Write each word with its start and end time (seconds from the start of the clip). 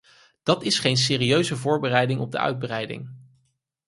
Dat 0.43 0.63
is 0.63 0.79
geen 0.79 0.97
serieuze 0.97 1.55
voorbereiding 1.55 2.19
op 2.19 2.31
de 2.31 2.37
uitbreiding. 2.37 3.09